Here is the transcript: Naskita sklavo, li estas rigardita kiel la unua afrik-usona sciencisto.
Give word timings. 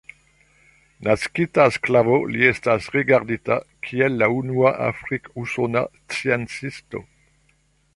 Naskita 1.07 1.65
sklavo, 1.75 2.17
li 2.33 2.41
estas 2.53 2.89
rigardita 2.97 3.61
kiel 3.89 4.19
la 4.25 4.33
unua 4.41 4.75
afrik-usona 4.91 5.89
sciencisto. 5.97 7.09